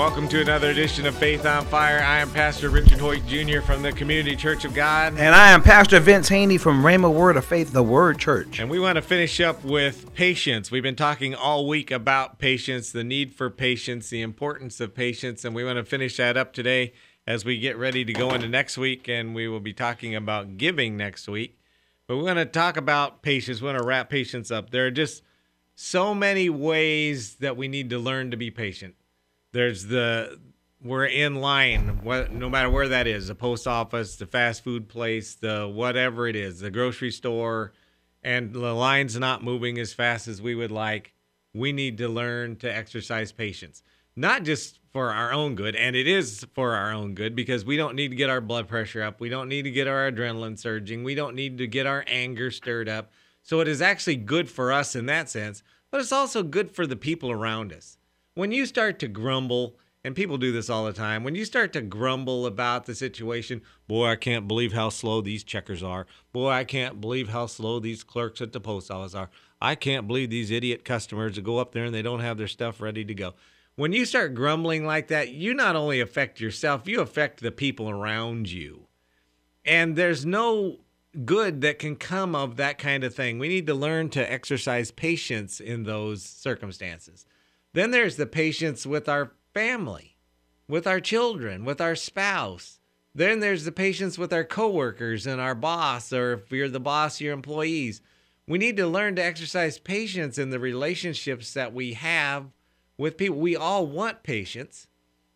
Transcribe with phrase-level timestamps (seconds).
[0.00, 1.98] Welcome to another edition of Faith on Fire.
[1.98, 3.60] I am Pastor Richard Hoyt Jr.
[3.60, 5.18] from the Community Church of God.
[5.18, 8.60] And I am Pastor Vince Haynie from Rhema Word of Faith, the Word Church.
[8.60, 10.70] And we want to finish up with patience.
[10.70, 15.44] We've been talking all week about patience, the need for patience, the importance of patience,
[15.44, 16.94] and we want to finish that up today
[17.26, 19.06] as we get ready to go into next week.
[19.06, 21.58] And we will be talking about giving next week.
[22.06, 23.60] But we're going to talk about patience.
[23.60, 24.70] We want to wrap patience up.
[24.70, 25.22] There are just
[25.74, 28.94] so many ways that we need to learn to be patient.
[29.52, 30.38] There's the
[30.82, 34.88] we're in line, what, no matter where that is, the post office, the fast food
[34.88, 37.72] place, the whatever it is, the grocery store,
[38.22, 41.12] and the line's not moving as fast as we would like.
[41.52, 43.82] We need to learn to exercise patience,
[44.16, 47.76] not just for our own good, and it is for our own good because we
[47.76, 49.20] don't need to get our blood pressure up.
[49.20, 51.04] We don't need to get our adrenaline surging.
[51.04, 53.12] We don't need to get our anger stirred up.
[53.42, 56.86] So it is actually good for us in that sense, but it's also good for
[56.86, 57.98] the people around us
[58.34, 61.72] when you start to grumble, and people do this all the time, when you start
[61.74, 66.06] to grumble about the situation, boy, I can't believe how slow these checkers are.
[66.32, 69.30] Boy, I can't believe how slow these clerks at the post office are.
[69.60, 72.48] I can't believe these idiot customers that go up there and they don't have their
[72.48, 73.34] stuff ready to go.
[73.76, 77.90] When you start grumbling like that, you not only affect yourself, you affect the people
[77.90, 78.86] around you.
[79.64, 80.78] And there's no
[81.24, 83.38] good that can come of that kind of thing.
[83.38, 87.26] We need to learn to exercise patience in those circumstances.
[87.72, 90.16] Then there's the patience with our family,
[90.68, 92.80] with our children, with our spouse.
[93.14, 97.20] Then there's the patience with our coworkers and our boss, or if you're the boss,
[97.20, 98.00] your employees.
[98.46, 102.46] We need to learn to exercise patience in the relationships that we have
[102.96, 103.38] with people.
[103.38, 104.86] We all want patience.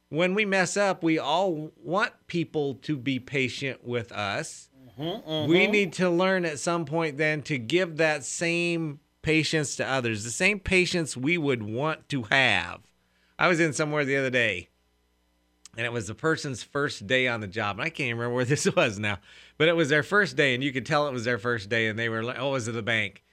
[0.09, 4.69] When we mess up, we all want people to be patient with us.
[4.99, 5.51] Mm-hmm, mm-hmm.
[5.51, 10.23] We need to learn at some point then to give that same patience to others,
[10.23, 12.83] the same patience we would want to have.
[13.39, 14.69] I was in somewhere the other day,
[15.77, 17.79] and it was the person's first day on the job.
[17.79, 19.19] And I can't remember where this was now,
[19.59, 21.89] but it was their first day, and you could tell it was their first day.
[21.89, 23.25] And they were, oh, it was at the bank.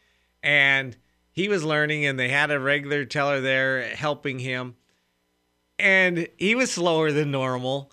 [0.41, 0.97] And
[1.31, 4.75] he was learning, and they had a regular teller there helping him.
[5.77, 7.91] And he was slower than normal.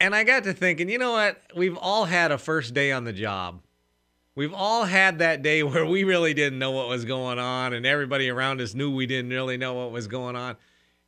[0.00, 1.40] And I got to thinking, you know what?
[1.54, 3.60] We've all had a first day on the job.
[4.36, 7.84] We've all had that day where we really didn't know what was going on, and
[7.84, 10.56] everybody around us knew we didn't really know what was going on.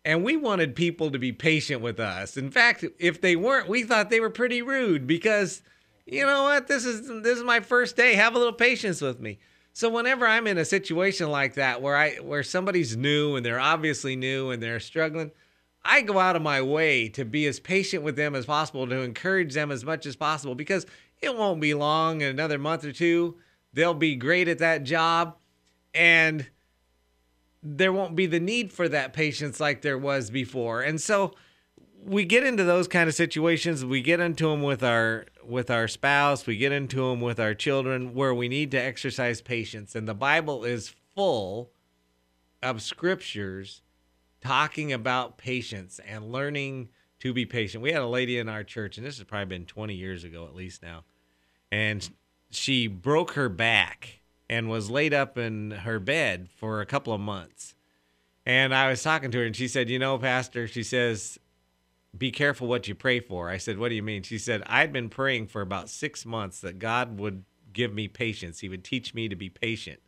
[0.04, 2.36] And we wanted people to be patient with us.
[2.36, 5.60] In fact, if they weren't, we thought they were pretty rude because,
[6.06, 8.14] you know what, this is this is my first day.
[8.14, 9.38] Have a little patience with me.
[9.74, 13.60] So whenever I'm in a situation like that where I where somebody's new and they're
[13.60, 15.30] obviously new and they're struggling,
[15.84, 19.00] I go out of my way to be as patient with them as possible, to
[19.02, 20.86] encourage them as much as possible because
[21.20, 23.36] it won't be long in another month or two.
[23.72, 25.36] They'll be great at that job
[25.94, 26.48] and
[27.62, 30.82] there won't be the need for that patience like there was before.
[30.82, 31.34] And so
[32.04, 33.84] we get into those kind of situations.
[33.84, 37.54] We get into them with our with our spouse, we get into them with our
[37.54, 39.94] children where we need to exercise patience.
[39.94, 41.70] And the Bible is full
[42.62, 43.82] of scriptures
[44.42, 47.82] talking about patience and learning to be patient.
[47.82, 50.46] We had a lady in our church, and this has probably been 20 years ago
[50.46, 51.04] at least now,
[51.70, 52.08] and
[52.50, 57.20] she broke her back and was laid up in her bed for a couple of
[57.20, 57.74] months.
[58.46, 61.38] And I was talking to her, and she said, You know, Pastor, she says,
[62.16, 63.50] be careful what you pray for.
[63.50, 64.22] I said, What do you mean?
[64.22, 68.60] She said, I'd been praying for about six months that God would give me patience.
[68.60, 70.00] He would teach me to be patient.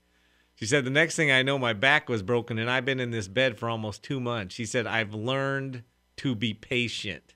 [0.54, 3.10] She said, The next thing I know, my back was broken, and I've been in
[3.10, 4.54] this bed for almost two months.
[4.54, 5.82] She said, I've learned
[6.20, 7.32] to be patient.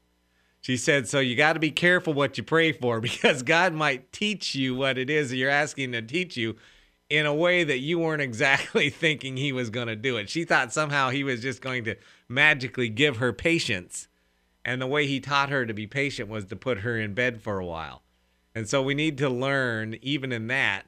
[0.60, 4.12] She said, So you got to be careful what you pray for because God might
[4.12, 6.56] teach you what it is that you're asking to teach you
[7.08, 10.28] in a way that you weren't exactly thinking he was going to do it.
[10.28, 11.96] She thought somehow he was just going to
[12.28, 14.08] magically give her patience.
[14.66, 17.40] And the way he taught her to be patient was to put her in bed
[17.40, 18.02] for a while.
[18.54, 20.84] And so we need to learn, even in that,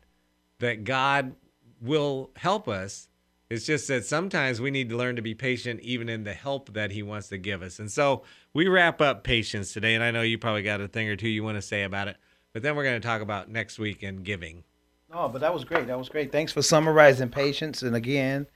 [0.58, 1.34] that God
[1.80, 3.08] will help us.
[3.48, 6.72] It's just that sometimes we need to learn to be patient, even in the help
[6.72, 7.78] that He wants to give us.
[7.78, 8.22] And so
[8.52, 9.94] we wrap up patience today.
[9.94, 12.08] And I know you probably got a thing or two you want to say about
[12.08, 12.16] it,
[12.52, 14.64] but then we're going to talk about next week and giving.
[15.12, 15.86] Oh, but that was great.
[15.86, 16.32] That was great.
[16.32, 17.82] Thanks for summarizing patience.
[17.82, 18.48] And again,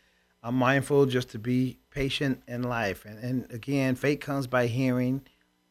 [0.42, 3.04] I'm mindful just to be patient in life.
[3.04, 5.22] And, and again, faith comes by hearing,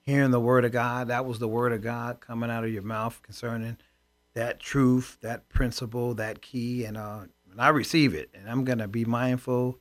[0.01, 1.09] hearing the word of God.
[1.09, 3.77] That was the word of God coming out of your mouth concerning
[4.33, 6.85] that truth, that principle, that key.
[6.85, 7.23] And, uh,
[7.59, 8.29] and I receive it.
[8.33, 9.79] And I'm to be mindful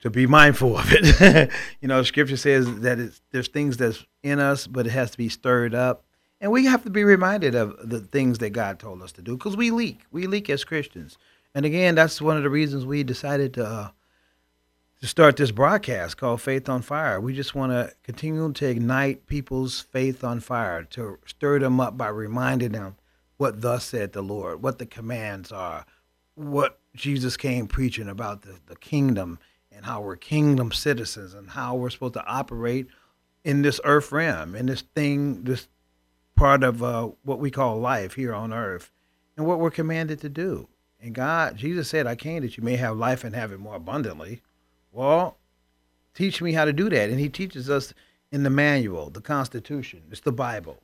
[0.00, 1.50] to be mindful of it.
[1.80, 5.30] you know, scripture says that there's things that's in us, but it has to be
[5.30, 6.04] stirred up.
[6.42, 9.38] And we have to be reminded of the things that God told us to do
[9.38, 10.02] because we leak.
[10.10, 11.16] We leak as Christians.
[11.54, 13.88] And again, that's one of the reasons we decided to uh,
[15.00, 17.18] to start this broadcast called Faith on Fire.
[17.18, 21.96] We just want to continue to ignite people's faith on fire, to stir them up
[21.96, 22.96] by reminding them
[23.38, 25.86] what thus said the Lord, what the commands are,
[26.34, 29.38] what Jesus came preaching about the, the kingdom
[29.70, 32.86] and how we're kingdom citizens and how we're supposed to operate
[33.44, 35.68] in this earth realm, in this thing, this
[36.36, 38.90] part of uh, what we call life here on earth,
[39.36, 40.68] and what we're commanded to do.
[41.00, 43.74] And God, Jesus said, I came that you may have life and have it more
[43.74, 44.40] abundantly.
[44.90, 45.36] Well,
[46.14, 47.10] teach me how to do that.
[47.10, 47.92] And he teaches us
[48.32, 50.82] in the manual, the Constitution, it's the Bible.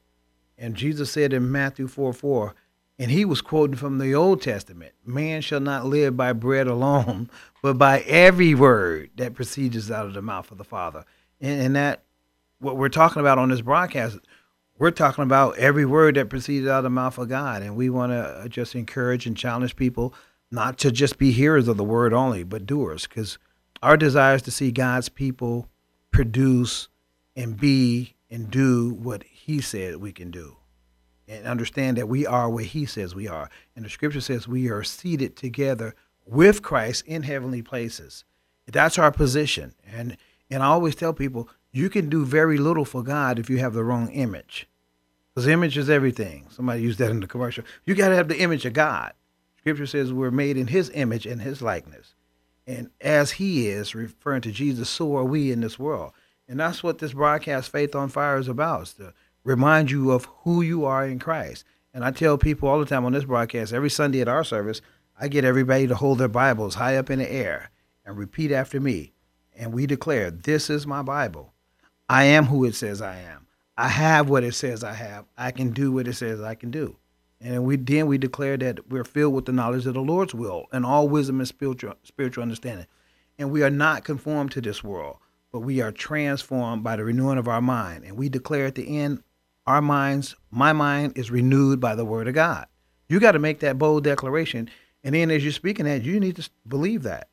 [0.58, 2.54] And Jesus said in Matthew 4 4,
[3.00, 7.30] and he was quoting from the Old Testament Man shall not live by bread alone,
[7.62, 11.04] but by every word that proceeds out of the mouth of the Father.
[11.40, 12.02] And, and that,
[12.58, 14.18] what we're talking about on this broadcast,
[14.78, 17.62] we're talking about every word that proceeds out of the mouth of God.
[17.62, 20.14] And we want to uh, just encourage and challenge people
[20.50, 23.38] not to just be hearers of the word only, but doers, because
[23.82, 25.68] our desire is to see God's people
[26.10, 26.88] produce
[27.34, 30.59] and be and do what He said we can do.
[31.30, 33.48] And understand that we are where He says we are.
[33.76, 35.94] And the scripture says we are seated together
[36.26, 38.24] with Christ in heavenly places.
[38.66, 39.74] That's our position.
[39.86, 40.16] And
[40.50, 43.74] and I always tell people you can do very little for God if you have
[43.74, 44.68] the wrong image.
[45.32, 46.46] Because image is everything.
[46.50, 47.64] Somebody used that in the commercial.
[47.84, 49.12] You got to have the image of God.
[49.58, 52.14] Scripture says we're made in His image and His likeness.
[52.66, 56.12] And as He is, referring to Jesus, so are we in this world.
[56.48, 59.14] And that's what this broadcast, Faith on Fire, is about, is to
[59.44, 61.64] remind you of who you are in Christ.
[61.92, 64.80] And I tell people all the time on this broadcast, every Sunday at our service,
[65.20, 67.70] I get everybody to hold their Bibles high up in the air
[68.04, 69.12] and repeat after me.
[69.56, 71.52] And we declare, This is my Bible.
[72.08, 73.46] I am who it says I am.
[73.76, 75.26] I have what it says I have.
[75.36, 76.96] I can do what it says I can do.
[77.40, 80.66] And we then we declare that we're filled with the knowledge of the Lord's will
[80.72, 82.86] and all wisdom and spiritual spiritual understanding.
[83.38, 85.16] And we are not conformed to this world,
[85.50, 88.04] but we are transformed by the renewing of our mind.
[88.04, 89.22] And we declare at the end,
[89.70, 92.66] our minds, my mind is renewed by the word of God.
[93.08, 94.68] You got to make that bold declaration.
[95.02, 97.28] And then as you're speaking that, you need to believe that.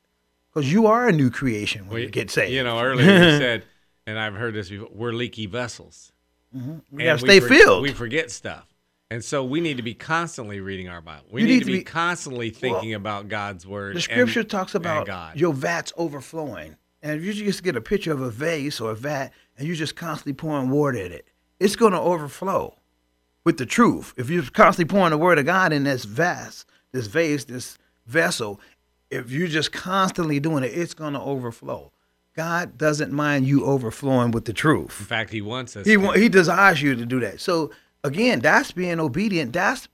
[0.52, 2.52] Because you are a new creation when We- you get saved.
[2.52, 3.64] You know, earlier you said,
[4.06, 6.12] and I've heard this before, we're leaky vessels.
[6.56, 6.70] Mm-hmm.
[6.90, 7.82] we And got to stay for- filled.
[7.82, 8.64] We forget stuff.
[9.10, 11.26] And so we need to be constantly reading our Bible.
[11.30, 13.92] We need, need to be, be- constantly thinking about God's word.
[13.94, 15.38] The and- scripture talks about God.
[15.38, 16.76] your vats overflowing.
[17.02, 19.76] And if you just get a picture of a vase or a vat and you're
[19.76, 21.26] just constantly pouring water in it,
[21.60, 22.74] it's going to overflow
[23.44, 24.14] with the truth.
[24.16, 28.60] If you're constantly pouring the word of God in this vase, this vase, this vessel,
[29.10, 31.92] if you're just constantly doing it, it's going to overflow.
[32.36, 35.00] God doesn't mind you overflowing with the truth.
[35.00, 35.86] In fact, He wants us.
[35.86, 36.12] He to.
[36.12, 37.40] he desires you to do that.
[37.40, 37.72] So
[38.04, 39.52] again, that's being obedient.
[39.52, 39.88] That's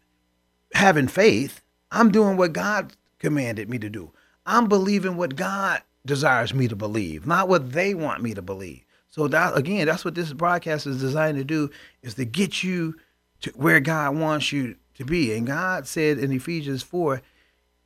[0.74, 1.62] having faith.
[1.90, 4.10] I'm doing what God commanded me to do.
[4.44, 8.83] I'm believing what God desires me to believe, not what they want me to believe.
[9.14, 11.70] So that again, that's what this broadcast is designed to do
[12.02, 12.96] is to get you
[13.42, 15.32] to where God wants you to be.
[15.36, 17.22] And God said in Ephesians 4,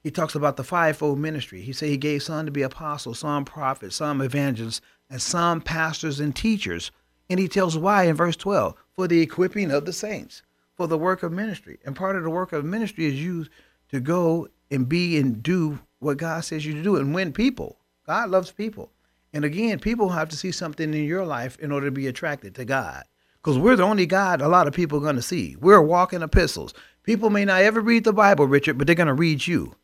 [0.02, 1.60] he talks about the fivefold ministry.
[1.60, 4.80] He said he gave some to be apostles, some prophets, some evangelists,
[5.10, 6.92] and some pastors and teachers.
[7.28, 10.40] And he tells why in verse 12 for the equipping of the saints,
[10.78, 11.78] for the work of ministry.
[11.84, 13.44] And part of the work of ministry is you
[13.90, 17.76] to go and be and do what God says you to do and win people.
[18.06, 18.92] God loves people.
[19.32, 22.54] And again, people have to see something in your life in order to be attracted
[22.54, 23.04] to God.
[23.36, 25.56] Because we're the only God a lot of people are going to see.
[25.60, 26.74] We're walking epistles.
[27.02, 29.74] People may not ever read the Bible, Richard, but they're going to read you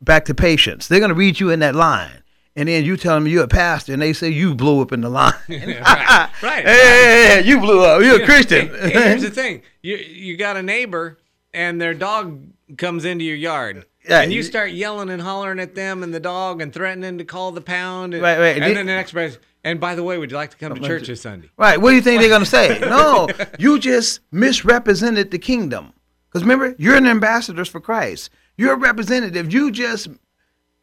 [0.00, 0.88] back to patience.
[0.88, 2.22] They're going to read you in that line.
[2.56, 5.02] And then you tell them you're a pastor, and they say you blew up in
[5.02, 5.32] the line.
[5.48, 6.64] right, right.
[6.64, 8.02] Hey, hey, hey, you blew up.
[8.02, 8.68] You're a Christian.
[8.68, 11.18] Here's the thing: you you got a neighbor,
[11.54, 12.42] and their dog
[12.76, 16.12] comes into your yard, Yeah, and you you- start yelling and hollering at them and
[16.14, 18.14] the dog and threatening to call the pound.
[18.14, 18.56] And, Right, right.
[18.56, 20.74] And Did- then the next person, and by the way, would you like to come
[20.74, 21.50] to church this Sunday?
[21.58, 21.80] Right.
[21.80, 22.78] What do you think they're going to say?
[22.88, 23.28] No,
[23.58, 25.92] you just misrepresented the kingdom.
[26.28, 28.30] Because remember, you're an ambassador for Christ.
[28.56, 29.52] You're a representative.
[29.52, 30.08] You just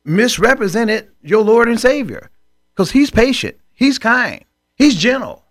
[0.05, 2.29] misrepresented your Lord and Savior.
[2.75, 4.43] Because he's patient, he's kind,
[4.75, 5.43] he's gentle.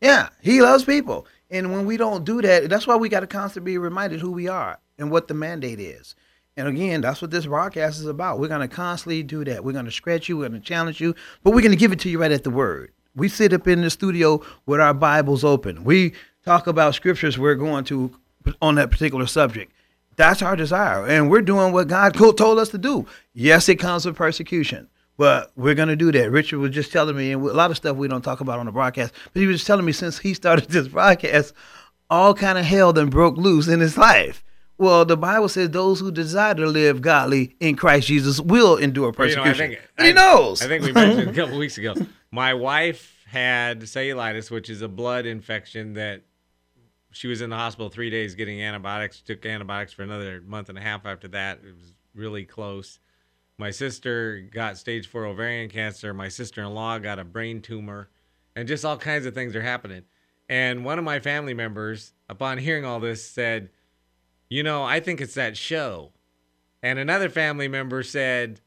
[0.00, 1.26] Yeah, he loves people.
[1.50, 4.32] And when we don't do that, that's why we got to constantly be reminded who
[4.32, 6.14] we are and what the mandate is.
[6.56, 8.38] And again, that's what this broadcast is about.
[8.38, 9.64] We're going to constantly do that.
[9.64, 11.92] We're going to scratch you, we're going to challenge you, but we're going to give
[11.92, 12.92] it to you right at the word.
[13.16, 15.84] We sit up in the studio with our Bibles open.
[15.84, 18.14] We talk about scriptures we're going to
[18.60, 19.72] on that particular subject.
[20.16, 21.06] That's our desire.
[21.06, 23.06] And we're doing what God told us to do.
[23.32, 26.30] Yes, it comes with persecution, but we're going to do that.
[26.30, 28.66] Richard was just telling me, and a lot of stuff we don't talk about on
[28.66, 31.52] the broadcast, but he was telling me since he started this broadcast,
[32.10, 34.43] all kind of hell then broke loose in his life.
[34.76, 39.12] Well, the Bible says those who desire to live godly in Christ Jesus will endure
[39.16, 39.44] Well, you persecution.
[39.44, 40.62] know, I think And he I- knows.
[40.62, 41.94] I think we mentioned a couple weeks ago.
[42.32, 46.22] My wife had cellulitis, which is a blood infection that
[47.12, 49.20] she was in the hospital three days getting antibiotics.
[49.20, 51.58] Took antibiotics for another month and a half after that.
[51.64, 52.98] It was really close.
[53.56, 56.12] My sister got stage four ovarian cancer.
[56.12, 58.08] My sister in law got a brain tumor,
[58.56, 60.02] and just all kinds of things are happening.
[60.48, 63.70] And one of my family members, upon hearing all this, said,
[64.48, 66.12] You know, I think it's that show.
[66.82, 68.60] And another family member said,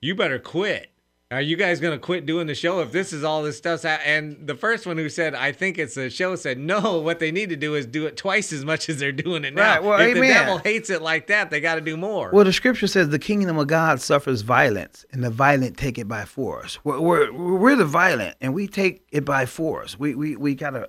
[0.00, 0.90] You better quit.
[1.30, 3.84] Are you guys going to quit doing the show if this is all this stuff?
[3.84, 7.30] And the first one who said, I think it's a show said, No, what they
[7.30, 9.74] need to do is do it twice as much as they're doing it now.
[9.74, 12.30] Right, well, if the devil hates it like that, they got to do more.
[12.32, 16.08] Well, the scripture says the kingdom of God suffers violence, and the violent take it
[16.08, 16.78] by force.
[16.82, 19.98] We're, we're, we're the violent, and we take it by force.
[19.98, 20.88] We, we, we got to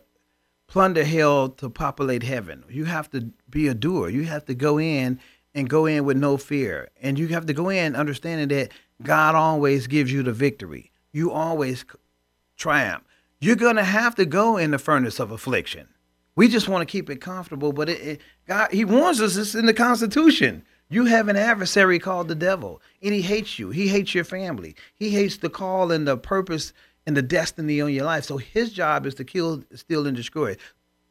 [0.70, 2.64] plunder hell to populate heaven.
[2.70, 4.10] You have to be a doer.
[4.10, 5.20] You have to go in
[5.54, 6.90] and go in with no fear.
[7.02, 8.72] And you have to go in understanding that
[9.02, 10.92] God always gives you the victory.
[11.12, 11.84] You always
[12.56, 13.04] triumph.
[13.40, 15.88] You're going to have to go in the furnace of affliction.
[16.36, 19.36] We just want to keep it comfortable, but it, it, God, He warns us.
[19.36, 20.64] It's in the Constitution.
[20.92, 23.70] You have an adversary called the devil, and he hates you.
[23.70, 24.76] He hates your family.
[24.96, 26.74] He hates the call and the purpose
[27.06, 28.24] and the destiny on your life.
[28.24, 30.56] So his job is to kill, steal, and destroy.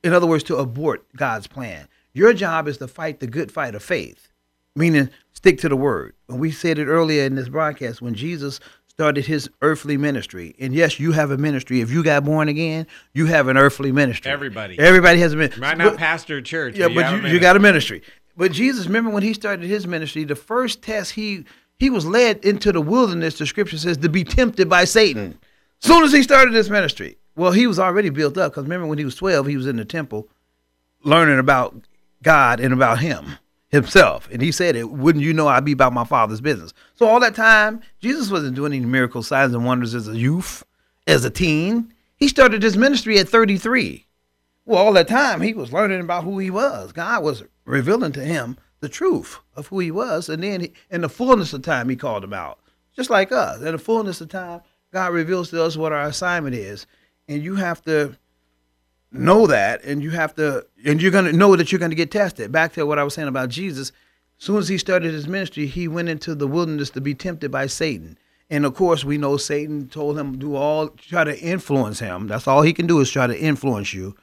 [0.04, 1.88] In other words, to abort God's plan.
[2.12, 4.28] Your job is to fight the good fight of faith,
[4.74, 6.14] meaning stick to the word.
[6.28, 8.60] And we said it earlier in this broadcast when Jesus
[8.98, 10.56] started his earthly ministry.
[10.58, 11.80] And yes, you have a ministry.
[11.80, 14.30] If you got born again, you have an earthly ministry.
[14.30, 14.76] Everybody.
[14.78, 15.60] Everybody has a ministry.
[15.60, 16.76] Might not pastor a church.
[16.76, 18.02] Yeah, but a you, you got a ministry.
[18.36, 21.44] But Jesus, remember when he started his ministry, the first test he
[21.78, 23.38] he was led into the wilderness.
[23.38, 25.38] The scripture says to be tempted by Satan.
[25.80, 28.98] Soon as he started his ministry, well, he was already built up because remember when
[28.98, 30.28] he was twelve, he was in the temple
[31.04, 31.86] learning about
[32.22, 35.92] God and about him himself, and he said, "It wouldn't you know I'd be about
[35.92, 39.94] my Father's business." So all that time, Jesus wasn't doing any miracle signs and wonders
[39.94, 40.64] as a youth,
[41.06, 41.92] as a teen.
[42.16, 44.06] He started his ministry at thirty three.
[44.64, 46.92] Well, all that time he was learning about who he was.
[46.92, 51.02] God was revealing to him the truth of who he was, and then he, in
[51.02, 52.58] the fullness of time, he called him out,
[52.96, 53.60] just like us.
[53.60, 54.60] In the fullness of time,
[54.92, 56.86] God reveals to us what our assignment is,
[57.28, 58.16] and you have to
[59.12, 62.52] know that, and you have to, and you're gonna know that you're gonna get tested.
[62.52, 63.92] Back to what I was saying about Jesus.
[64.38, 67.50] As soon as he started his ministry, he went into the wilderness to be tempted
[67.50, 68.16] by Satan.
[68.50, 72.28] And of course, we know Satan told him do all, try to influence him.
[72.28, 74.16] That's all he can do is try to influence you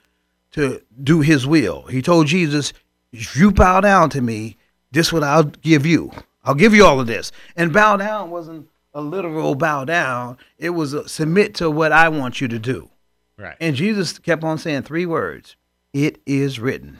[0.53, 1.83] to do his will.
[1.83, 2.73] He told Jesus,
[3.11, 4.57] if you bow down to me,
[4.91, 6.11] this what I'll give you.
[6.43, 7.31] I'll give you all of this.
[7.55, 10.37] And bow down wasn't a literal bow down.
[10.57, 12.89] It was a submit to what I want you to do.
[13.37, 13.57] Right.
[13.59, 15.57] And Jesus kept on saying three words.
[15.93, 16.99] It is written.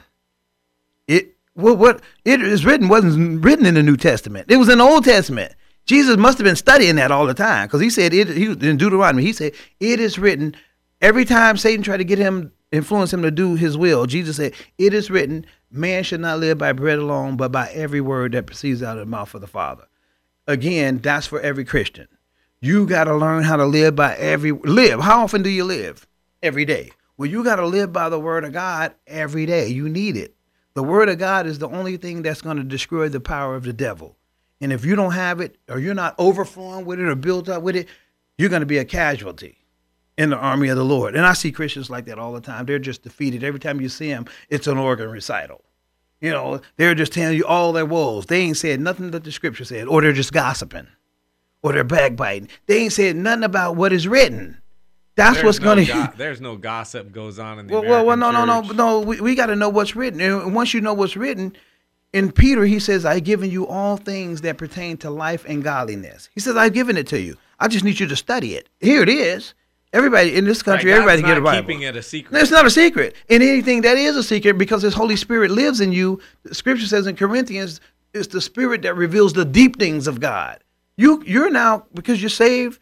[1.08, 4.50] It well, what it is written wasn't written in the New Testament.
[4.50, 5.54] It was in the Old Testament.
[5.86, 8.28] Jesus must have been studying that all the time because he said it.
[8.28, 9.22] He in Deuteronomy.
[9.22, 10.54] He said it is written.
[11.00, 14.52] Every time Satan tried to get him, influence him to do his will, Jesus said,
[14.76, 18.46] "It is written, man should not live by bread alone, but by every word that
[18.46, 19.84] proceeds out of the mouth of the Father."
[20.46, 22.08] Again, that's for every Christian.
[22.60, 25.00] You got to learn how to live by every live.
[25.00, 26.06] How often do you live?
[26.42, 26.90] Every day.
[27.16, 29.68] Well, you got to live by the word of God every day.
[29.68, 30.34] You need it.
[30.74, 33.64] The word of God is the only thing that's going to destroy the power of
[33.64, 34.16] the devil.
[34.60, 37.62] And if you don't have it, or you're not overflowing with it or built up
[37.62, 37.88] with it,
[38.38, 39.58] you're going to be a casualty
[40.18, 41.14] in the army of the Lord.
[41.14, 42.66] And I see Christians like that all the time.
[42.66, 43.44] They're just defeated.
[43.44, 45.62] Every time you see them, it's an organ recital.
[46.20, 48.26] You know, they're just telling you all their woes.
[48.26, 50.88] They ain't said nothing that the scripture said, or they're just gossiping,
[51.62, 52.48] or they're backbiting.
[52.66, 54.58] They ain't said nothing about what is written.
[55.14, 55.92] That's There's what's no going to.
[55.92, 59.00] go- there's no gossip goes on in the Well, well, well, no, American no, no,
[59.00, 59.00] no.
[59.00, 61.56] We, we got to know what's written, and once you know what's written,
[62.12, 66.30] in Peter, he says, I've given you all things that pertain to life and godliness.
[66.34, 67.36] He says, I've given it to you.
[67.58, 68.68] I just need you to study it.
[68.80, 69.54] Here it is.
[69.96, 71.62] Everybody in this country, Right, everybody get a Bible.
[71.66, 72.38] keeping it a secret.
[72.40, 73.14] It's not a secret.
[73.30, 76.86] And anything that is a secret, because His Holy Spirit lives in you, the Scripture
[76.86, 77.80] says in Corinthians,
[78.12, 80.62] it's the Spirit that reveals the deep things of God.
[80.98, 82.78] You, you're now because you're saved.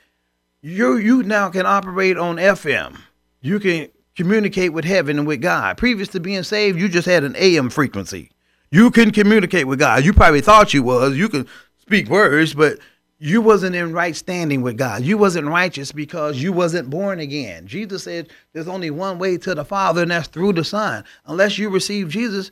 [0.60, 2.96] You, you now can operate on FM.
[3.40, 5.76] You can communicate with heaven and with God.
[5.76, 8.30] Previous to being saved, you just had an AM frequency.
[8.70, 10.04] You can communicate with God.
[10.04, 11.16] You probably thought you was.
[11.16, 11.46] You can
[11.78, 12.78] speak words, but
[13.18, 15.02] you wasn't in right standing with God.
[15.02, 17.66] You wasn't righteous because you wasn't born again.
[17.66, 21.04] Jesus said there's only one way to the Father, and that's through the Son.
[21.26, 22.50] Unless you receive Jesus,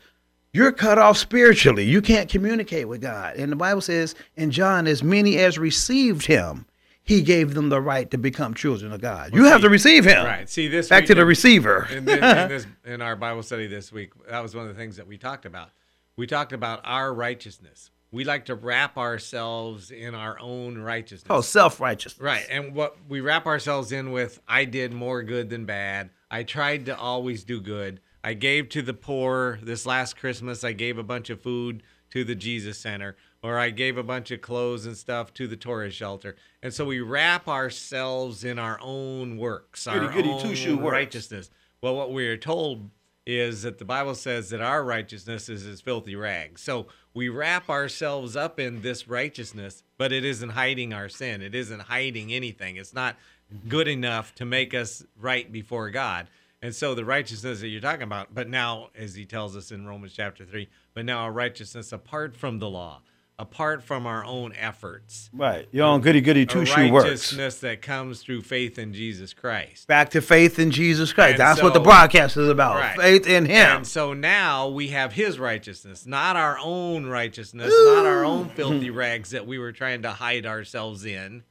[0.53, 1.85] you're cut off spiritually.
[1.85, 3.37] You can't communicate with God.
[3.37, 6.67] And the Bible says in John, as many as received him,
[7.05, 9.35] he gave them the right to become children of God.
[9.35, 10.25] You have to receive him.
[10.25, 10.49] Right.
[10.49, 11.89] See this Back week to the receiver.
[11.91, 14.81] in, this, in, this, in our Bible study this week, that was one of the
[14.81, 15.71] things that we talked about.
[16.17, 17.91] We talked about our righteousness.
[18.13, 21.27] We like to wrap ourselves in our own righteousness.
[21.31, 22.23] oh, self righteousness.
[22.23, 22.45] Right.
[22.51, 26.11] And what we wrap ourselves in with, I did more good than bad.
[26.31, 28.01] I tried to always do good.
[28.23, 30.63] I gave to the poor this last Christmas.
[30.63, 34.31] I gave a bunch of food to the Jesus Center, or I gave a bunch
[34.31, 36.37] of clothes and stuff to the Torres shelter.
[36.63, 40.93] And so we wrap ourselves in our own works, our Goody, goody, own two-shoe works.
[40.93, 41.51] righteousness.
[41.81, 42.91] Well, what we are told
[43.27, 46.61] is that the Bible says that our righteousness is as filthy rags.
[46.61, 51.43] So we wrap ourselves up in this righteousness, but it isn't hiding our sin.
[51.43, 52.77] It isn't hiding anything.
[52.77, 53.17] It's not
[53.53, 53.69] mm-hmm.
[53.69, 56.29] good enough to make us right before God.
[56.63, 59.87] And so the righteousness that you're talking about, but now, as he tells us in
[59.87, 63.03] Romans chapter 3, but now our righteousness apart from the law,
[63.39, 65.67] apart from our own efforts, Right.
[65.73, 67.05] Your own goody goody two shoe works.
[67.05, 69.89] righteousness that comes through faith in Jesus Christ.
[69.89, 71.33] Back to faith in Jesus Christ.
[71.33, 72.77] And That's what the broadcast is about.
[72.77, 72.97] Right.
[72.97, 73.79] Faith in Him.
[73.79, 78.91] And so now we have his righteousness, not our own righteousness, not our own filthy
[78.91, 81.43] rags that we were trying to hide ourselves in.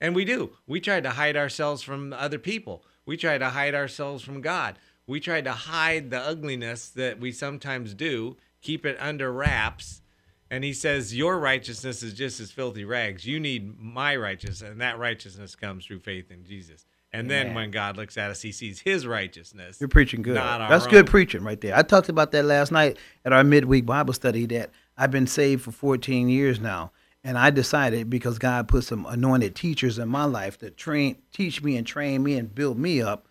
[0.00, 0.50] And we do.
[0.66, 2.84] We tried to hide ourselves from other people.
[3.06, 4.78] We try to hide ourselves from God.
[5.06, 10.02] We try to hide the ugliness that we sometimes do, keep it under wraps.
[10.50, 13.26] And he says, Your righteousness is just as filthy rags.
[13.26, 16.86] You need my righteousness, and that righteousness comes through faith in Jesus.
[17.12, 17.54] And then Amen.
[17.54, 19.80] when God looks at us, he sees his righteousness.
[19.80, 20.36] You're preaching good.
[20.36, 21.76] That's good preaching right there.
[21.76, 25.62] I talked about that last night at our midweek Bible study that I've been saved
[25.62, 26.92] for 14 years now.
[27.24, 31.62] And I decided because God put some anointed teachers in my life to train, teach
[31.62, 33.26] me and train me and build me up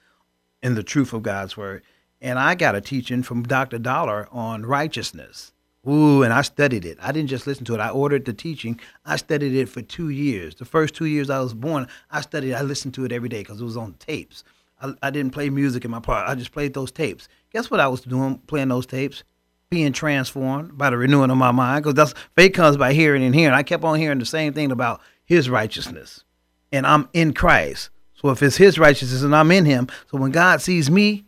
[0.62, 1.84] in the truth of God's word.
[2.20, 3.78] And I got a teaching from Dr.
[3.78, 5.54] Dollar on righteousness.
[5.88, 6.98] Ooh, and I studied it.
[7.00, 7.80] I didn't just listen to it.
[7.80, 8.80] I ordered the teaching.
[9.06, 10.56] I studied it for two years.
[10.56, 12.56] The first two years I was born, I studied.
[12.56, 14.44] I listened to it every day because it was on tapes.
[14.82, 16.28] I, I didn't play music in my part.
[16.28, 17.28] I just played those tapes.
[17.52, 19.24] Guess what I was doing playing those tapes?
[19.70, 21.84] Being transformed by the renewing of my mind.
[21.84, 23.54] Because that's faith comes by hearing and hearing.
[23.54, 26.24] I kept on hearing the same thing about His righteousness,
[26.72, 27.90] and I'm in Christ.
[28.16, 31.26] So if it's His righteousness and I'm in Him, so when God sees me,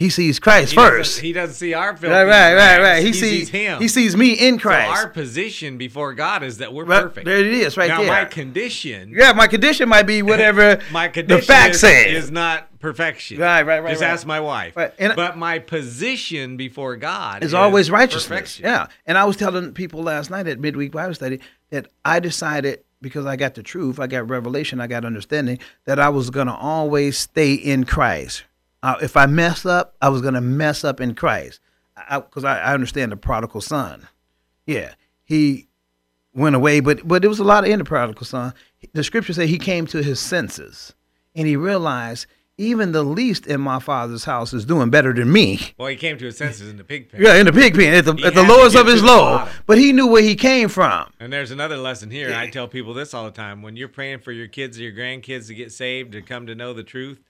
[0.00, 1.20] He sees Christ He doesn't- first.
[1.20, 3.00] He doesn't see our filthy Right, right, right, right.
[3.00, 3.80] He, He, sees, him.
[3.82, 4.90] He sees me in So Christ.
[4.90, 7.26] our position before God is that we're Right, perfect.
[7.26, 8.08] there it is, right now, there.
[8.08, 12.14] my condition, yeah, my condition might be whatever my the condition facts is, say.
[12.14, 13.38] is not perfection.
[13.38, 14.10] Right, right, right, Just right.
[14.10, 14.74] ask my wife.
[14.74, 18.26] Right, and- but my position before God is always righteousness.
[18.26, 18.64] perfection.
[18.64, 18.86] Yeah.
[19.06, 23.26] And I was telling people last night at midweek Bible study that I decided because
[23.26, 26.54] I got the truth, I got revelation, I got understanding that I was going to
[26.54, 28.44] always stay in Christ.
[28.82, 31.60] Uh, if I mess up, I was going to mess up in Christ.
[32.10, 34.08] Because I, I, understand the prodigal son.
[34.66, 34.94] Yeah.
[35.22, 35.68] He
[36.34, 38.54] went away, but but there was a lot in the prodigal son.
[38.94, 40.94] The scripture say he came to his senses
[41.34, 42.26] and he realized
[42.60, 45.58] even the least in my father's house is doing better than me.
[45.78, 47.22] Well, he came to his senses in the pig pen.
[47.22, 49.48] Yeah, in the pig pen, at the, He at the lowest of his low.
[49.64, 51.10] But he knew where he came from.
[51.18, 52.26] And there's another lesson here.
[52.26, 53.62] and I tell people this all the time.
[53.62, 56.54] When you're praying for your kids or your grandkids to get saved, to come to
[56.54, 57.22] know the truth,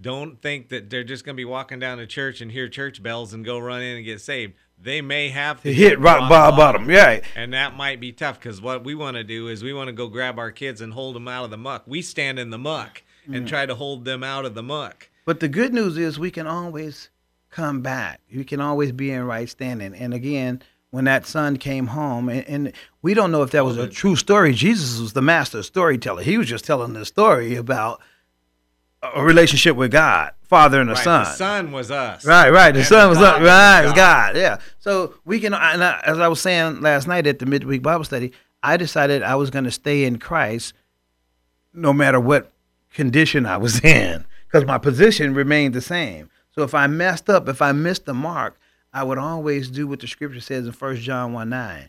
[0.00, 3.02] don't think that they're just going to be walking down to church and hear church
[3.02, 4.54] bells and go run in and get saved.
[4.82, 6.90] They may have to hit rock bottom, bottom.
[6.90, 7.20] Yeah.
[7.36, 9.92] And that might be tough because what we want to do is we want to
[9.92, 11.84] go grab our kids and hold them out of the muck.
[11.86, 13.36] We stand in the muck Mm.
[13.36, 15.10] and try to hold them out of the muck.
[15.26, 17.10] But the good news is we can always
[17.50, 18.20] come back.
[18.34, 19.94] We can always be in right standing.
[19.94, 23.76] And again, when that son came home, and, and we don't know if that was
[23.76, 24.54] a true story.
[24.54, 26.22] Jesus was the master storyteller.
[26.22, 28.00] He was just telling the story about
[29.02, 31.24] a relationship with God, father and the Right, son.
[31.24, 32.24] The son was us.
[32.24, 32.72] Right, right.
[32.72, 33.34] The And sun was up.
[33.34, 34.36] father Right, was it's God.
[34.36, 34.58] Yeah.
[34.78, 38.04] So we can, and I, as I was saying last night at the midweek Bible
[38.04, 38.32] study,
[38.62, 40.74] I decided I was going to stay in Christ,
[41.72, 42.52] no matter what
[42.92, 46.28] condition I was in, because my position remained the same.
[46.54, 48.58] So if I messed up, if I missed the mark,
[48.92, 51.88] I would always do what the scripture says in 1 John 1 9.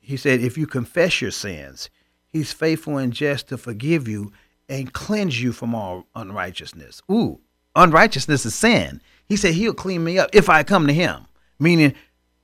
[0.00, 1.88] He said, If you confess your sins,
[2.28, 4.32] he's faithful and just to forgive you
[4.72, 7.02] and cleanse you from all unrighteousness.
[7.10, 7.40] Ooh,
[7.76, 9.02] unrighteousness is sin.
[9.26, 11.26] He said he'll clean me up if I come to him.
[11.58, 11.94] Meaning,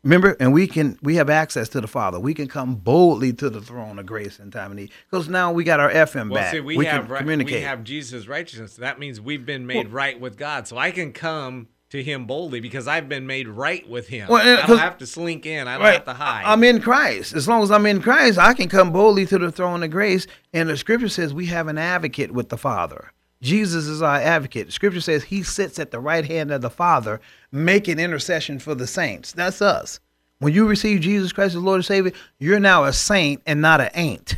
[0.05, 2.21] remember, and we can we have access to the Father.
[2.21, 4.91] We can come boldly to the throne of grace in time of need.
[5.11, 6.53] Because now we got our FM Well, back.
[6.53, 7.55] see, we, have can right, communicate.
[7.55, 8.77] we have Jesus' righteousness.
[8.77, 10.69] That means we've been made right with God.
[10.69, 14.29] So I can come to Him boldly because I've been made right with Him.
[14.29, 15.67] Well, I don't have to slink in.
[15.67, 16.45] I don't have to hide.
[16.45, 17.35] I'm in Christ.
[17.35, 20.27] As long as I'm in Christ, I can come boldly to the throne of grace.
[20.53, 23.13] And the scripture says we have an advocate with the Father.
[23.41, 24.67] Jesus is our advocate.
[24.67, 27.21] The scripture says he sits at the right hand of the Father,
[27.53, 29.33] making intercession for the saints.
[29.33, 30.01] That's us.
[30.41, 33.81] When you receive Jesus Christ as Lord and Savior, you're now a saint and not
[33.81, 34.37] an ain't.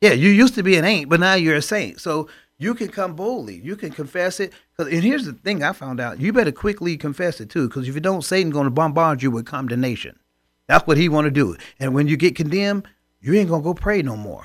[0.00, 2.00] Yeah, you used to be an ain't, but now you're a saint.
[2.00, 3.56] So you can come boldly.
[3.56, 4.52] You can confess it.
[4.78, 7.94] And here's the thing I found out: you better quickly confess it too, because if
[7.94, 10.18] you don't, Satan's going to bombard you with condemnation.
[10.66, 11.56] That's what he want to do.
[11.80, 12.86] And when you get condemned,
[13.20, 14.44] you ain't gonna go pray no more.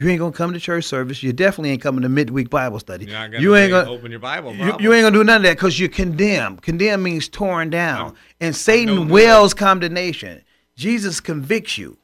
[0.00, 1.22] You ain't gonna come to church service.
[1.24, 3.04] You definitely ain't coming to midweek Bible study.
[3.06, 4.54] You're not gonna you ain't gonna open your Bible.
[4.54, 6.62] you, you ain't gonna do none of that because you're condemned.
[6.62, 10.42] Condemned means torn down, and Satan wills condemnation.
[10.76, 11.98] Jesus convicts you.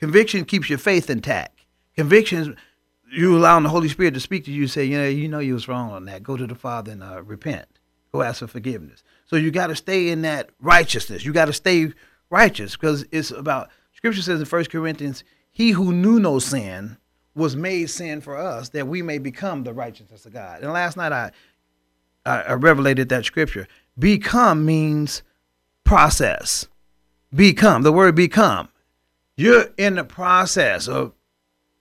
[0.00, 1.60] Conviction keeps your faith intact.
[1.94, 2.56] Convictions,
[3.14, 4.66] you allowing the Holy Spirit to speak to you.
[4.66, 6.22] Say, you know, you know you was wrong on that.
[6.22, 7.66] Go to the Father and uh, repent.
[8.12, 9.02] Go ask for forgiveness.
[9.26, 11.24] So you got to stay in that righteousness.
[11.24, 11.92] You got to stay
[12.30, 13.70] righteous because it's about.
[13.92, 16.98] Scripture says in First Corinthians, "He who knew no sin
[17.34, 20.96] was made sin for us, that we may become the righteousness of God." And last
[20.96, 21.32] night I
[22.26, 23.66] I, I revelated that scripture.
[23.98, 25.22] Become means
[25.84, 26.66] process.
[27.34, 27.82] Become.
[27.82, 28.68] The word become.
[29.36, 31.12] You're in the process of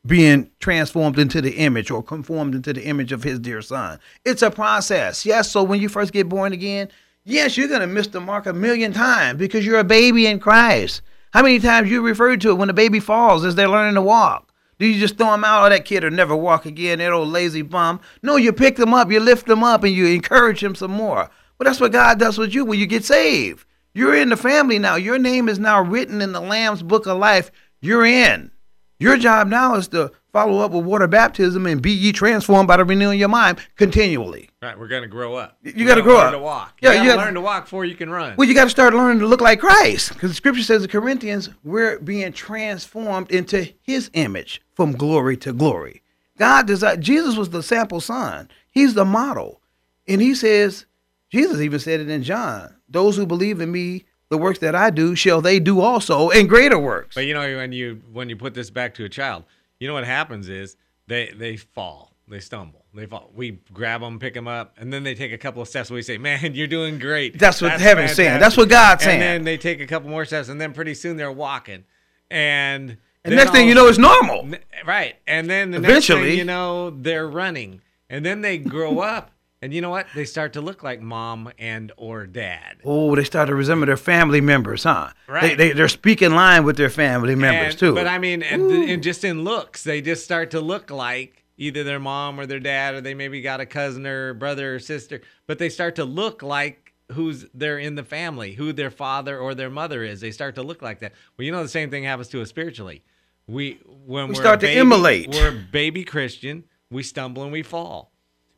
[0.05, 3.99] being transformed into the image or conformed into the image of his dear son.
[4.25, 5.25] It's a process.
[5.25, 6.89] Yes, so when you first get born again,
[7.23, 10.39] yes, you're going to miss the mark a million times because you're a baby in
[10.39, 11.01] Christ.
[11.31, 14.01] How many times you referred to it when a baby falls as they're learning to
[14.01, 14.53] walk?
[14.77, 15.65] Do you just throw them out?
[15.65, 18.01] Oh, that kid will never walk again, that old lazy bum.
[18.21, 21.29] No, you pick them up, you lift them up, and you encourage them some more.
[21.57, 23.65] Well, that's what God does with you when you get saved.
[23.93, 24.95] You're in the family now.
[24.95, 27.51] Your name is now written in the Lamb's book of life.
[27.79, 28.51] You're in.
[28.99, 32.77] Your job now is to follow up with water baptism and be ye transformed by
[32.77, 34.49] the renewing of your mind continually.
[34.61, 35.57] Right, we're gonna grow up.
[35.61, 36.31] You gotta gotta grow learn up.
[36.33, 36.77] to walk.
[36.81, 38.35] Yeah, you gotta you gotta- learn to walk before you can run.
[38.37, 40.89] Well, you got to start learning to look like Christ because the scripture says in
[40.89, 46.01] Corinthians, we're being transformed into his image from glory to glory.
[46.37, 49.61] God desired, Jesus was the sample son, he's the model.
[50.07, 50.85] And he says,
[51.29, 54.89] Jesus even said it in John, those who believe in me, the works that I
[54.89, 57.13] do, shall they do also, and greater works.
[57.15, 59.43] But you know when you when you put this back to a child,
[59.79, 60.75] you know what happens is
[61.07, 63.29] they they fall, they stumble, they fall.
[63.35, 65.91] We grab them, pick them up, and then they take a couple of steps.
[65.91, 68.39] We say, "Man, you're doing great." That's what heaven's saying.
[68.39, 69.21] That's what God's saying.
[69.21, 71.83] And then they take a couple more steps, and then pretty soon they're walking,
[72.31, 74.39] and and next thing you know, it's normal.
[74.41, 75.15] N- Right.
[75.27, 77.81] And then the Eventually- next thing you know, they're running.
[78.09, 79.31] And then they grow up.
[79.63, 80.07] And you know what?
[80.13, 82.81] They start to look like mom and or dad.
[82.83, 85.11] Oh, they start to resemble their family members, huh?
[85.25, 85.55] Right.
[85.57, 87.95] They, they, they're speaking line with their family members, And- too.
[87.95, 91.85] But I mean, and, and just in looks, they just start to look like either
[91.85, 95.21] their mom or their dad, or they maybe got a cousin or brother or sister.
[95.47, 99.55] But they start to look like who's they're in the family, who their father or
[99.55, 100.19] their mother is.
[100.19, 101.13] They start to look like that.
[101.37, 103.01] Well, you know, the same thing happens to us spiritually.
[103.47, 105.29] We when We are start to emulate.
[105.29, 106.65] We're a baby Christian.
[106.91, 108.12] We stumble and we fall.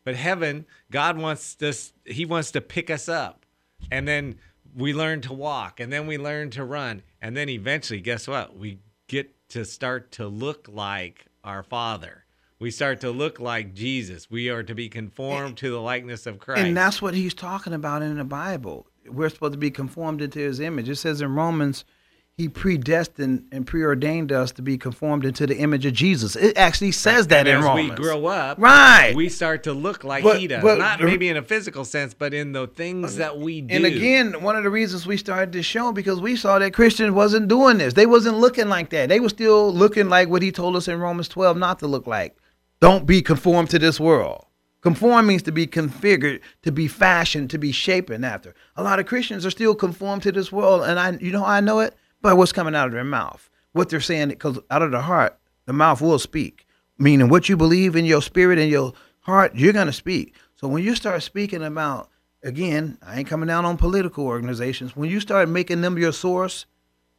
[0.05, 1.91] But heaven, God wants us.
[2.05, 3.45] He wants to pick us up,
[3.91, 4.35] and then
[4.75, 8.57] we learn to walk, and then we learn to run, and then eventually, guess what?
[8.57, 12.25] We get to start to look like our Father.
[12.59, 14.29] We start to look like Jesus.
[14.31, 16.61] We are to be conformed to the likeness of Christ.
[16.61, 18.87] And that's what he's talking about in the Bible.
[19.07, 20.87] We're supposed to be conformed into his image.
[20.87, 21.83] It says in Romans,
[22.37, 26.35] he predestined and preordained us to be conformed into the image of Jesus.
[26.35, 27.91] It actually says that And in as Romans.
[27.91, 29.13] we grow up, Right.
[29.15, 30.61] we start to look like But- He does.
[30.61, 33.73] but- Not maybe in a physical sense, but in the things that we do.
[33.73, 37.11] and again, one of the reasons we started this show because we saw that Christians
[37.13, 37.93] wasn't doing this.
[37.93, 39.07] They wasn't looking like that.
[39.07, 42.05] They were still looking like what he told us in Romans 12 not to look
[42.05, 42.35] like.
[42.81, 44.43] Don't be conformed to this world.
[44.81, 48.53] Conform means to be configured, to be fashioned, to be shapen after.
[48.75, 51.45] A lot of Christians are still conformed to this world, and I, you know, how
[51.53, 54.81] I know it by what's coming out of their mouth, what they're saying, because out
[54.81, 56.65] of the heart, the mouth will speak.
[56.97, 60.33] Meaning, what you believe in your spirit and your heart, you're gonna speak.
[60.55, 62.09] So when you start speaking about,
[62.43, 64.95] again, I ain't coming down on political organizations.
[64.95, 66.65] When you start making them your source,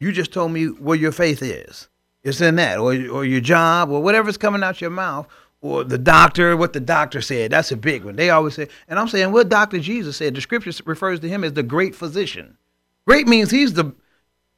[0.01, 1.89] you just told me where your faith is.
[2.23, 5.29] It's in that, or or your job, or whatever's coming out your mouth,
[5.61, 7.51] or the doctor, what the doctor said.
[7.51, 8.17] That's a big one.
[8.17, 10.35] They always say, and I'm saying what Doctor Jesus said.
[10.35, 12.59] The scripture refers to him as the great physician.
[13.07, 13.95] Great means he's the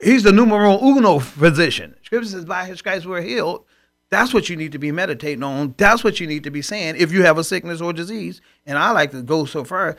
[0.02, 1.96] he's the numero uno physician.
[2.02, 3.64] Scripture says by his stripes we're healed.
[4.10, 5.74] That's what you need to be meditating on.
[5.76, 8.40] That's what you need to be saying if you have a sickness or disease.
[8.64, 9.96] And I like to go so far.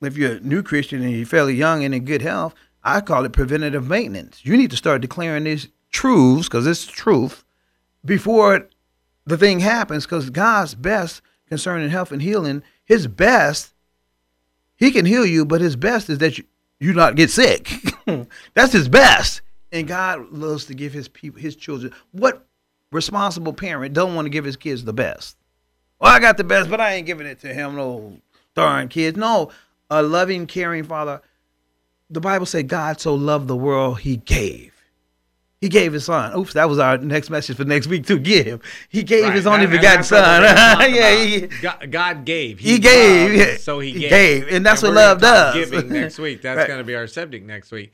[0.00, 3.24] If you're a new Christian and you're fairly young and in good health, I call
[3.24, 4.44] it preventative maintenance.
[4.44, 7.44] You need to start declaring these truths because it's truth
[8.04, 8.68] before
[9.26, 10.06] the thing happens.
[10.06, 13.74] Because God's best concerning health and healing, His best,
[14.76, 16.44] He can heal you, but His best is that you,
[16.80, 17.68] you not get sick.
[18.06, 18.22] Hmm.
[18.54, 19.42] That's His best.
[19.70, 21.92] And God loves to give His people, His children.
[22.12, 22.46] What
[22.90, 25.36] responsible parent don't want to give his kids the best?
[26.00, 27.76] Well, I got the best, but I ain't giving it to him.
[27.76, 28.18] No
[28.54, 29.16] darn kids.
[29.16, 29.50] No,
[29.90, 31.20] a loving, caring father.
[32.10, 34.77] The Bible said God so loved the world, he gave.
[35.60, 36.36] He gave his son.
[36.38, 38.60] Oops, that was our next message for next week to give.
[38.88, 39.34] He gave Right.
[39.34, 40.40] his only And- and begotten son.
[40.42, 42.60] we're gonna talk yeah, he, God, God gave.
[42.60, 43.56] He gave, loved, yeah.
[43.56, 44.10] so he He gave.
[44.10, 45.54] gave, and that's what we're love does.
[45.54, 46.42] Giving next week.
[46.42, 46.68] That's Right.
[46.68, 47.92] going to be our subject next week.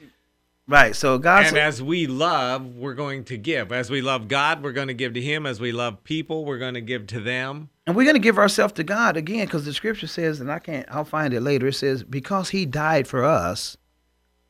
[0.69, 0.95] right.
[0.95, 3.73] So God, And as we love, we're going to give.
[3.73, 5.47] As we love God, we're going to give to Him.
[5.47, 7.71] As we love people, we're going to give to them.
[7.87, 10.87] and we're gonna give ourselves to God again, because the Scripture says, and I can't.
[10.91, 11.67] I'll find it later.
[11.69, 13.79] It says, because He died for us,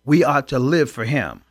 [0.05, 1.43] we ought to live for Him.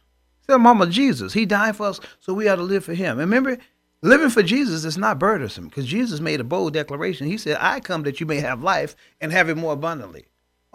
[0.48, 3.20] So, Mama Jesus, He died for us, so we ought to live for Him.
[3.20, 3.58] And remember,
[4.02, 7.28] living for Jesus is not burdensome, because Jesus made a bold declaration.
[7.28, 10.26] He said, "I come that you may have life and have it more abundantly."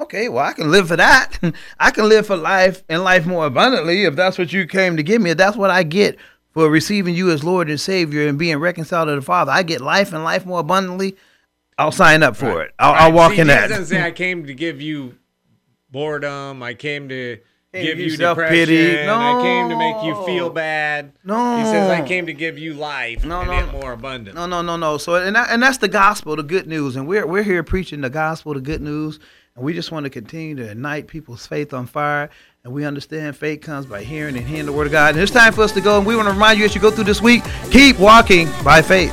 [0.00, 1.38] Okay, well, I can live for that.
[1.80, 5.02] I can live for life and life more abundantly if that's what you came to
[5.02, 5.30] give me.
[5.30, 6.16] If that's what I get
[6.58, 9.52] for receiving you as Lord and Savior and being reconciled to the Father.
[9.52, 11.16] I get life and life more abundantly.
[11.78, 12.72] I'll sign up for it.
[12.78, 13.68] I'll, I'll walk See, in that.
[13.68, 15.16] doesn't say, I came to give you
[15.90, 16.62] boredom.
[16.62, 17.38] I came to
[17.72, 18.76] Give you give self-pity.
[18.76, 19.08] depression.
[19.10, 21.12] I came to make you feel bad.
[21.22, 21.58] No.
[21.58, 23.72] He says, I came to give you life No, and no, it no.
[23.72, 24.36] more abundant.
[24.36, 24.96] No, no, no, no.
[24.96, 28.00] So, and that, and that's the gospel, the good news, and we're we're here preaching
[28.00, 29.18] the gospel, the good news,
[29.54, 32.30] and we just want to continue to ignite people's faith on fire.
[32.64, 35.14] And we understand faith comes by hearing and hearing the word of God.
[35.14, 35.98] And it's time for us to go.
[35.98, 38.82] And we want to remind you as you go through this week, keep walking by
[38.82, 39.12] faith.